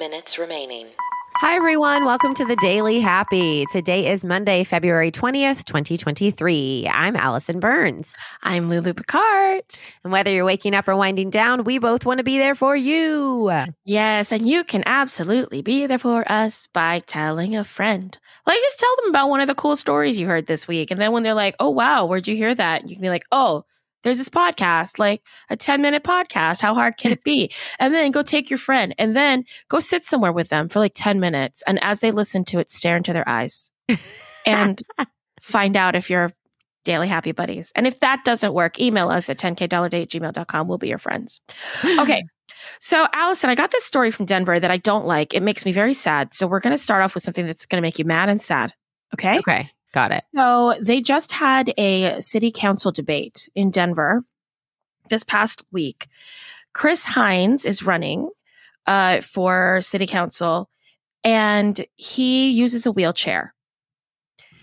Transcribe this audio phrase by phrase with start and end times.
[0.00, 0.86] minutes remaining.
[1.36, 2.06] Hi, everyone.
[2.06, 3.66] Welcome to the Daily Happy.
[3.70, 6.88] Today is Monday, February 20th, 2023.
[6.90, 8.14] I'm Alison Burns.
[8.42, 9.62] I'm Lulu Picard.
[10.02, 12.74] And whether you're waking up or winding down, we both want to be there for
[12.74, 13.52] you.
[13.84, 18.16] Yes, and you can absolutely be there for us by telling a friend.
[18.46, 20.90] Like, just tell them about one of the cool stories you heard this week.
[20.90, 22.88] And then when they're like, oh, wow, where'd you hear that?
[22.88, 23.64] You can be like, oh,
[24.02, 26.60] there's this podcast, like a 10 minute podcast.
[26.60, 27.50] How hard can it be?
[27.78, 30.92] And then go take your friend and then go sit somewhere with them for like
[30.94, 31.62] 10 minutes.
[31.66, 33.70] And as they listen to it, stare into their eyes
[34.46, 34.82] and
[35.40, 36.30] find out if you're
[36.84, 37.72] daily happy buddies.
[37.74, 40.68] And if that doesn't work, email us at 10kdollarday at gmail.com.
[40.68, 41.40] We'll be your friends.
[41.84, 42.24] Okay.
[42.78, 45.32] So, Alison, I got this story from Denver that I don't like.
[45.32, 46.34] It makes me very sad.
[46.34, 48.42] So, we're going to start off with something that's going to make you mad and
[48.42, 48.74] sad.
[49.14, 49.38] Okay.
[49.38, 49.70] Okay.
[49.92, 50.22] Got it.
[50.34, 54.24] So they just had a city council debate in Denver
[55.08, 56.08] this past week.
[56.72, 58.30] Chris Hinds is running
[58.86, 60.70] uh, for city council
[61.24, 63.54] and he uses a wheelchair.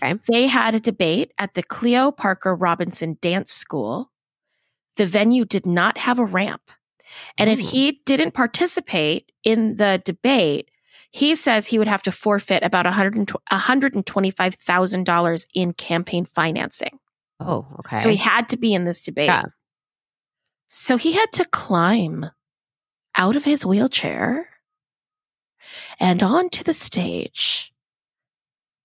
[0.02, 0.18] Okay.
[0.28, 4.10] They had a debate at the Cleo Parker Robinson Dance School.
[4.96, 6.62] The venue did not have a ramp.
[7.36, 10.70] And if he didn't participate in the debate,
[11.10, 16.98] he says he would have to forfeit about $125,000 in campaign financing.
[17.40, 17.96] Oh, okay.
[17.96, 19.26] So he had to be in this debate.
[19.26, 19.44] Yeah.
[20.68, 22.30] So he had to climb
[23.16, 24.48] out of his wheelchair
[25.98, 27.72] and onto the stage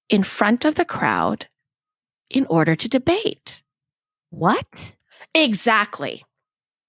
[0.10, 1.48] in front of the crowd
[2.30, 3.62] in order to debate.
[4.30, 4.94] what?
[5.36, 6.24] Exactly.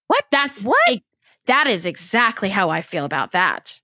[0.07, 0.25] What?
[0.31, 1.01] That's What?
[1.47, 3.81] that is exactly how I feel about that.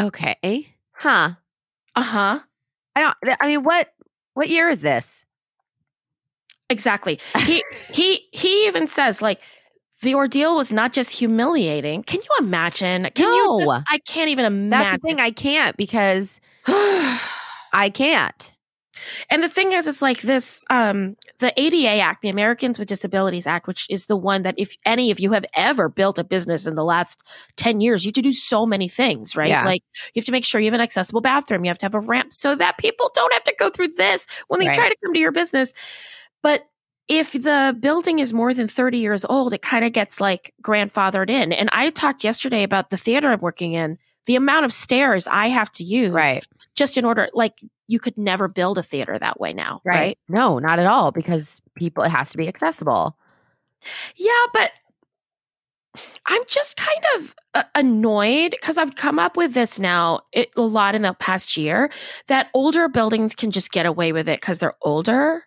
[0.00, 0.74] Okay.
[0.92, 1.30] Huh.
[1.94, 2.40] Uh huh.
[2.94, 3.92] I don't, I mean, what,
[4.34, 5.24] what year is this?
[6.68, 7.20] Exactly.
[7.38, 9.40] He he he even says like
[10.02, 12.02] the ordeal was not just humiliating.
[12.02, 13.08] Can you imagine?
[13.14, 13.44] Can you?
[13.46, 13.60] No.
[13.60, 15.00] just- I can't even That's imagine.
[15.02, 15.20] the thing.
[15.20, 18.52] I can't because I can't.
[19.30, 20.60] And the thing is, it's like this.
[20.70, 24.76] Um, the ADA Act, the Americans with Disabilities Act, which is the one that if
[24.84, 27.20] any of you have ever built a business in the last
[27.56, 29.48] ten years, you have to do so many things, right?
[29.48, 29.64] Yeah.
[29.64, 29.82] Like
[30.14, 31.64] you have to make sure you have an accessible bathroom.
[31.64, 34.26] You have to have a ramp so that people don't have to go through this
[34.48, 34.74] when they Right.
[34.76, 35.72] try to come to your business.
[36.42, 36.66] But
[37.08, 41.30] if the building is more than 30 years old, it kind of gets like grandfathered
[41.30, 41.52] in.
[41.52, 45.48] And I talked yesterday about the theater I'm working in, the amount of stairs I
[45.48, 46.46] have to use Right.
[46.74, 50.18] just in order, like, you could never build a theater that way now, right?
[50.28, 53.16] No, not at all because people, it has to be accessible.
[54.16, 54.72] Yeah, but
[56.26, 60.62] I'm just kind of uh, annoyed because I've come up with this now it, a
[60.62, 61.90] lot in the past year
[62.26, 65.44] that older buildings can just get away with it because they're older.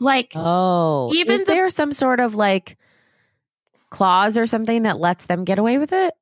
[0.00, 2.76] Like, Oh, Even is the- there some sort of like
[3.90, 6.12] clause or something that lets them get away with it?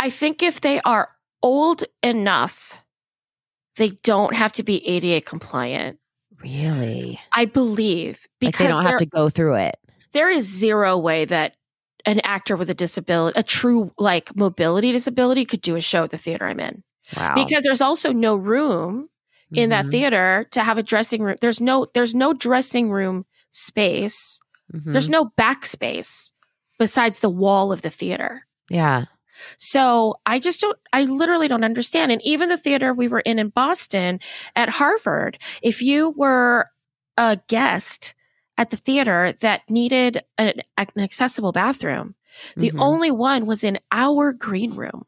[0.00, 1.10] I think if they are
[1.42, 2.76] old enough,
[3.76, 5.98] they don't have to be ADA compliant.
[6.42, 7.20] Really?
[7.34, 9.76] I believe Like because they don't have to go through it.
[10.12, 11.54] there is zero way that
[12.06, 16.10] an actor with a disability, a true like mobility disability, could do a show at
[16.10, 16.82] the theater I'm in.
[17.16, 17.34] Wow.
[17.34, 19.10] Because there's also no room
[19.52, 19.90] in that Mhm.
[19.90, 21.36] theater to have a dressing room.
[21.42, 24.40] There's no there's no dressing room space.
[24.72, 24.92] Mhm.
[24.92, 26.32] There's no backspace
[26.78, 28.46] besides the wall of the theater.
[28.70, 29.04] yeah.
[29.58, 32.12] So I just don't, I literally don't understand.
[32.12, 34.20] And even the theater we were in in Boston
[34.56, 36.70] at Harvard, if you were
[37.16, 38.14] a guest
[38.58, 42.14] at the theater that needed an, an accessible bathroom,
[42.56, 42.80] the Mhm.
[42.80, 45.04] only one was in our green room.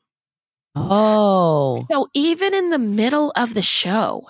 [0.75, 1.81] Oh.
[1.91, 4.29] So even in the middle of the show,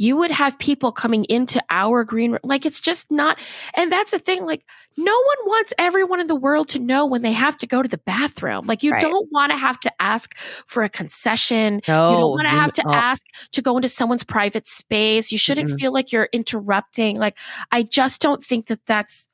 [0.00, 2.40] you would have people coming into our green room.
[2.42, 3.38] Like it's just not,
[3.74, 4.46] and that's the thing.
[4.46, 4.64] Like
[4.96, 7.88] no one wants everyone in the world to know when they have to go to
[7.88, 8.64] the bathroom.
[8.66, 9.02] Like you Right.
[9.02, 10.34] don't want to have to ask
[10.66, 11.82] for a concession.
[11.86, 12.10] No.
[12.12, 13.22] you don't want to have to ask
[13.52, 15.30] to go into someone's private space.
[15.30, 15.78] You shouldn't Mhm.
[15.78, 17.18] feel like you're interrupting.
[17.18, 17.36] Like
[17.70, 19.28] I just don't think that that's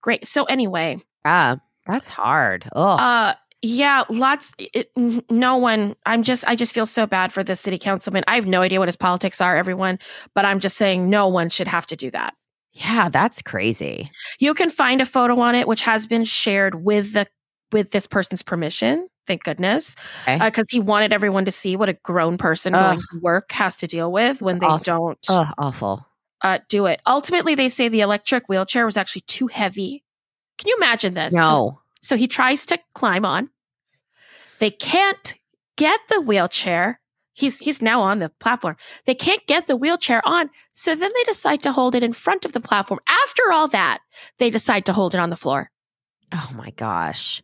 [0.00, 0.26] great.
[0.26, 1.56] So anyway, Yeah.
[1.86, 2.68] That's hard.
[2.74, 2.82] Oh.
[2.82, 4.52] uh, yeah, lots.
[4.58, 4.90] It,
[5.30, 5.94] no one.
[6.06, 6.44] I'm just.
[6.46, 8.24] I just feel so bad for the city councilman.
[8.26, 9.98] I have no idea what his politics are, everyone.
[10.34, 12.34] But I'm just saying, no one should have to do that.
[12.72, 13.08] yeah.
[13.10, 14.10] That's crazy.
[14.38, 17.26] You can find a photo on it, which has been shared with the
[17.72, 19.08] with this person's permission.
[19.26, 20.38] Thank goodness, Okay.
[20.44, 22.96] because he wanted everyone to see what a grown person Ugh.
[22.96, 24.96] going to work has to deal with when It's they awesome.
[24.96, 26.06] don't oh, awful.
[26.42, 27.00] uh, do it.
[27.06, 30.02] Ultimately, they say the electric wheelchair was actually too heavy.
[30.58, 31.32] Can you imagine this?
[31.32, 31.80] No.
[32.02, 33.50] So he tries to climb on.
[34.60, 35.34] They can't
[35.76, 37.00] get the wheelchair.
[37.32, 38.76] He's he's now on the platform.
[39.06, 40.50] They can't get the wheelchair on.
[40.72, 43.00] So then they decide to hold it in front of the platform.
[43.08, 43.98] After all that,
[44.38, 45.70] they decide to hold it on the floor.
[46.32, 47.42] Oh my gosh.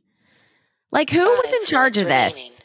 [0.93, 2.35] Like, who was in charge of this?
[2.35, 2.57] remaining.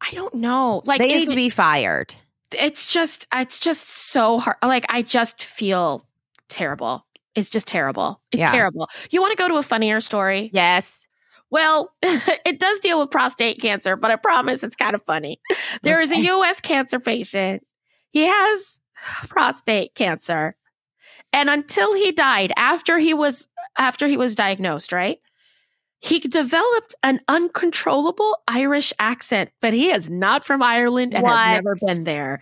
[0.00, 0.82] I don't know.
[0.86, 2.14] Like, they need to be fired.
[2.52, 6.04] it's just it's just so hard like i just feel
[6.48, 8.50] terrible it's just terrible it's Yeah.
[8.50, 11.06] terrible you want to go to a funnier story Yes.
[11.50, 15.40] Well it does deal with prostate cancer but i promise it's kind of funny.
[15.82, 17.66] There there is a us cancer patient.
[18.10, 18.78] He has
[19.28, 20.56] prostate cancer.
[21.32, 23.46] And until he died after he was
[23.78, 25.18] after he was diagnosed right
[26.00, 31.76] he developed an uncontrollable Irish accent, but he is not from Ireland and has never
[31.86, 32.40] been there.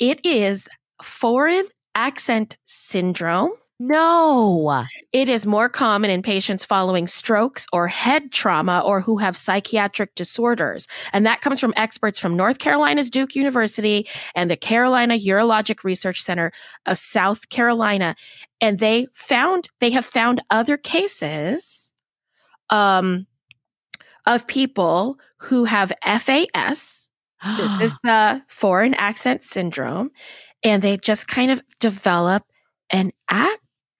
[0.00, 0.66] It is
[1.02, 3.52] foreign accent syndrome.
[3.82, 4.84] No.
[5.10, 10.14] It is more common in patients following strokes or head trauma or who have psychiatric
[10.14, 10.86] disorders.
[11.14, 16.22] And that comes from experts from North Carolina's Duke University and the Carolina Urologic Research
[16.22, 16.52] Center
[16.84, 18.16] of South Carolina.
[18.60, 21.94] And they found, they have found other cases
[22.68, 23.26] um,
[24.26, 27.08] of people who have FAS.
[27.56, 30.10] This is the foreign accent syndrome.
[30.62, 32.42] And they just kind of develop
[32.90, 33.12] an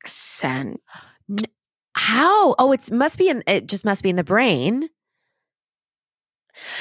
[0.03, 0.81] accent.
[1.95, 2.55] How?
[2.59, 3.43] Oh, it must be in.
[3.47, 4.89] It just must be in the brain.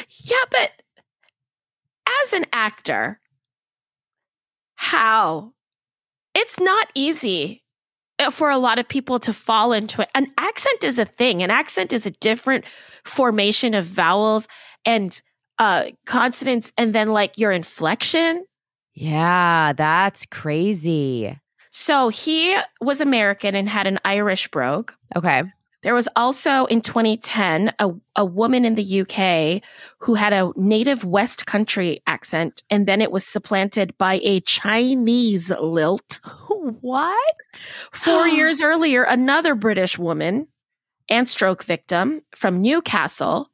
[0.10, 0.72] Yeah, but
[2.24, 3.20] as an actor,
[4.76, 5.54] how?
[6.36, 7.64] It's not easy
[8.20, 10.10] uh, for a lot of people to fall into it.
[10.16, 11.44] An accent is a thing.
[11.44, 12.66] An accent is a different
[13.06, 14.48] formation of vowels
[14.86, 15.22] and
[15.58, 18.46] uh consonants and then like your inflection.
[18.94, 21.38] Yeah, that's crazy.
[21.72, 24.92] So he was American and had an Irish brogue.
[25.16, 25.44] Okay.
[25.82, 29.62] There was also in 2010 a, a woman in the UK
[30.00, 35.50] who had a native West Country accent, and then it was supplanted by a Chinese
[35.60, 36.20] lilt.
[36.82, 37.72] What?
[37.94, 40.48] Four years earlier, another British woman
[41.08, 43.50] and stroke victim from Newcastle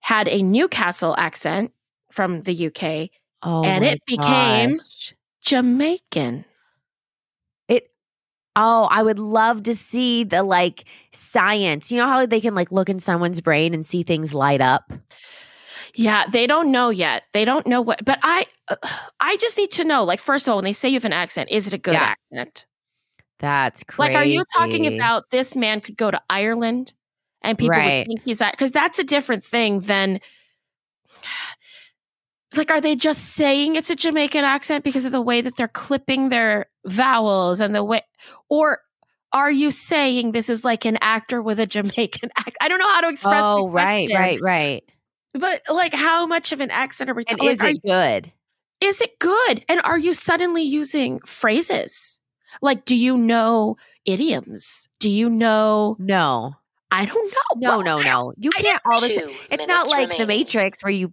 [0.00, 1.72] had a Newcastle accent
[2.12, 3.08] from the UK,
[3.42, 5.14] Oh, And it became- gosh.
[5.42, 6.44] Jamaican.
[8.60, 11.92] Oh, I would love to see the like science.
[11.92, 14.92] You know how they can like look in someone's brain and see things light up?
[15.94, 17.22] Yeah, they don't know yet.
[17.32, 18.76] They don't know what, but I, uh,
[19.20, 20.02] I just need to know.
[20.02, 21.94] Like, first of all, when they say you have an accent, is it a good
[21.94, 22.14] Yeah.
[22.32, 22.66] accent?
[23.38, 24.12] That's crazy.
[24.12, 26.92] Like, are you talking about this man could go to Ireland
[27.42, 28.00] and people Right.
[28.00, 28.54] would think he's that?
[28.54, 30.20] Because that's a different thing than,
[32.56, 35.68] like, are they just saying it's a Jamaican accent because of the way that they're
[35.68, 38.02] clipping their vowels and the way,
[38.48, 38.80] or
[39.32, 42.56] are you saying this is like an actor with a Jamaican accent?
[42.60, 43.44] I don't know how to express.
[43.46, 44.84] Oh, right, right, right.
[45.34, 47.52] But like, how much of an accent are we And talking?
[47.52, 48.32] is it good?
[48.80, 49.64] is it good?
[49.68, 52.18] And are you suddenly using phrases?
[52.62, 54.88] Like, do you know idioms?
[55.00, 55.96] Do you know?
[55.98, 56.54] No,
[56.90, 57.60] I don't know.
[57.68, 58.32] no, Well, no, no.
[58.38, 59.20] You can't all this.
[59.50, 60.26] It's not like the.
[60.26, 61.12] Matrix where you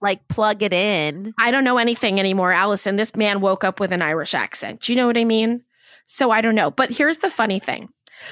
[0.00, 1.34] like plug it in.
[1.38, 2.96] I don't know anything anymore, Alison.
[2.96, 4.80] This man woke up with an Irish accent.
[4.80, 5.62] Do you know what I mean?
[6.06, 6.70] So I don't know.
[6.70, 7.88] But here's the funny thing.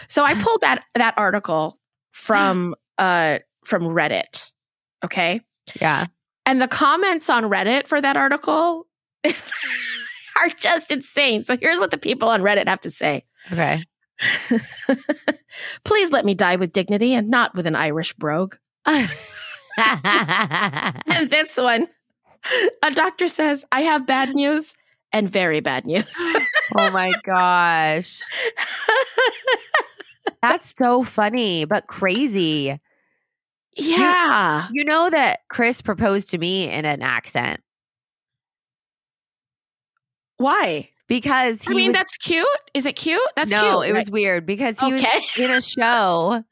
[0.09, 1.79] So I pulled that that article
[2.13, 4.51] from uh from Reddit.
[5.05, 5.41] Okay.
[5.81, 6.07] Yeah.
[6.47, 8.87] And the comments on Reddit for that article
[9.25, 11.45] are just insane.
[11.45, 13.25] So here's what the people on Reddit have to say.
[13.51, 13.83] Okay.
[15.85, 18.57] Please let me die with dignity and not with an Irish brogue.
[21.07, 21.89] And this one,
[22.83, 24.75] a doctor says, I have bad news
[25.13, 26.15] and very bad news.
[26.77, 28.21] Oh my gosh.
[30.43, 32.81] That's so funny, but crazy.
[33.77, 34.69] yeah.
[34.73, 37.61] You know that Chris proposed to me in an accent
[40.39, 40.91] Why?
[41.07, 42.47] because he I mean, was that's cute.
[42.73, 43.21] Is it cute?
[43.37, 43.91] That's no, cute.
[43.95, 45.21] it was weird because he okay.
[45.21, 46.43] was in a show.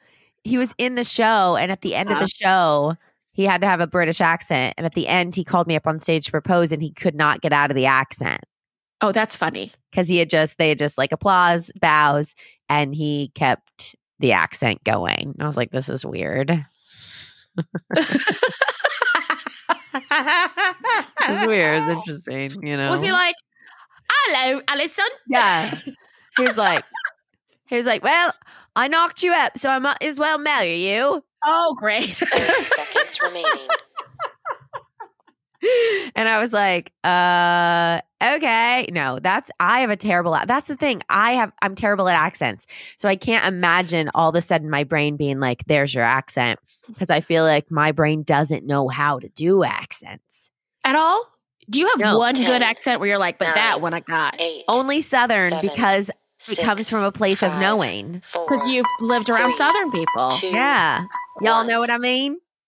[0.44, 2.24] He was in the show, and at the end of Uh-huh.
[2.24, 2.96] the show,
[3.32, 4.74] he had to have a British accent.
[4.76, 7.14] And at the end, he called me up on stage to propose, and he could
[7.14, 8.44] not get out of the accent
[9.02, 9.72] oh, that's funny.
[9.90, 12.34] because he had just they had just like applause, bows,
[12.68, 15.34] and he kept the accent going.
[15.40, 16.64] I was like, this is weird.
[21.24, 21.82] It's weird.
[21.82, 22.66] It's interesting.
[22.66, 22.90] You know.
[22.90, 23.36] Was he like,
[24.10, 25.04] hello, Alison?
[25.28, 25.78] Yeah.
[26.38, 26.82] He was like,
[27.66, 28.32] he was like, well,
[28.74, 31.22] I knocked you up, so I might as well marry you.
[31.44, 32.14] Oh, great.
[32.16, 33.68] 30 seconds remaining.
[36.16, 38.00] And I was like, uh,
[38.36, 38.88] okay.
[38.90, 41.02] No, that's, I have a terrible, that's the thing.
[41.08, 42.66] I have, I'm terrible at accents.
[42.96, 46.58] So I can't imagine all of a sudden my brain being like, there's your accent.
[46.88, 50.50] Because I feel like my brain doesn't know how to do accents.
[50.84, 51.30] At all?
[51.70, 52.18] Do you have No.
[52.18, 54.40] one Ten, good accent where you're like, but that one I got?
[54.40, 54.64] Eight.
[54.66, 56.16] Only Southern Seven, because it
[56.56, 58.20] six, comes from a place of knowing.
[58.32, 60.30] Because you've lived around Three, Southern people.
[60.32, 61.04] two, Yeah.
[61.40, 62.38] Y'all know what I mean?